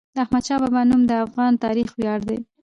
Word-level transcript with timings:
د 0.15 0.17
احمدشاه 0.25 0.59
بابا 0.61 0.81
نوم 0.89 1.01
د 1.07 1.11
افغان 1.25 1.53
تاریخ 1.63 1.87
ویاړ 1.93 2.19
دی. 2.29 2.37